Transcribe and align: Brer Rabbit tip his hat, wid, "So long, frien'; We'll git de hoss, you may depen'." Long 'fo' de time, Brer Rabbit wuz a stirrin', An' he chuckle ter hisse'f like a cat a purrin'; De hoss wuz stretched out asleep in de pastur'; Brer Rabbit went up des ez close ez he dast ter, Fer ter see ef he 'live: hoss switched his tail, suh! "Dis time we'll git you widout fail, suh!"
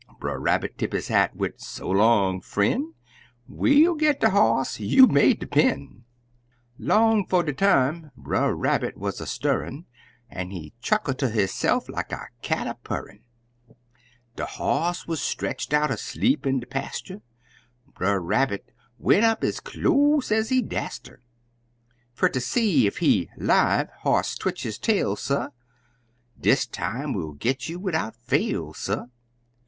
Brer 0.19 0.39
Rabbit 0.39 0.79
tip 0.79 0.93
his 0.93 1.09
hat, 1.09 1.35
wid, 1.35 1.61
"So 1.61 1.87
long, 1.87 2.41
frien'; 2.41 2.95
We'll 3.47 3.93
git 3.93 4.19
de 4.19 4.31
hoss, 4.31 4.79
you 4.79 5.05
may 5.05 5.35
depen'." 5.35 6.05
Long 6.79 7.23
'fo' 7.23 7.43
de 7.43 7.53
time, 7.53 8.09
Brer 8.17 8.55
Rabbit 8.55 8.97
wuz 8.97 9.11
a 9.21 9.27
stirrin', 9.27 9.85
An' 10.27 10.49
he 10.49 10.73
chuckle 10.81 11.13
ter 11.13 11.29
hisse'f 11.29 11.87
like 11.87 12.11
a 12.11 12.29
cat 12.41 12.65
a 12.65 12.73
purrin'; 12.83 13.19
De 14.35 14.47
hoss 14.47 15.05
wuz 15.05 15.17
stretched 15.21 15.71
out 15.71 15.91
asleep 15.91 16.47
in 16.47 16.59
de 16.61 16.65
pastur'; 16.65 17.21
Brer 17.93 18.19
Rabbit 18.19 18.71
went 18.97 19.23
up 19.23 19.41
des 19.41 19.49
ez 19.49 19.59
close 19.59 20.31
ez 20.31 20.49
he 20.49 20.63
dast 20.63 21.05
ter, 21.05 21.21
Fer 22.15 22.27
ter 22.29 22.39
see 22.39 22.87
ef 22.87 22.97
he 22.97 23.29
'live: 23.37 23.87
hoss 23.99 24.29
switched 24.29 24.63
his 24.63 24.79
tail, 24.79 25.15
suh! 25.15 25.49
"Dis 26.39 26.65
time 26.65 27.13
we'll 27.13 27.33
git 27.33 27.69
you 27.69 27.77
widout 27.79 28.15
fail, 28.15 28.73
suh!" 28.73 29.05